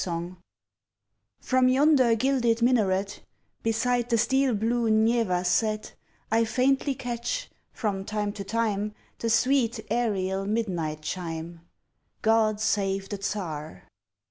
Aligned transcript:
<1> 0.03 0.37
From 1.41 1.67
yonder 1.69 2.15
gilded 2.15 2.63
minaret 2.63 3.21
Beside 3.61 4.09
the 4.09 4.17
steel 4.17 4.55
blue 4.55 4.89
Neva 4.89 5.45
set, 5.45 5.93
I 6.31 6.43
faintly 6.43 6.95
catch, 6.95 7.51
from 7.71 8.03
time 8.03 8.33
to 8.33 8.43
time, 8.43 8.95
The 9.19 9.29
sweet, 9.29 9.79
aerial 9.91 10.47
midnight 10.47 11.03
chime 11.03 11.61
"God 12.23 12.59
save 12.59 13.09
the 13.09 13.19
Tsar!" 13.19 13.83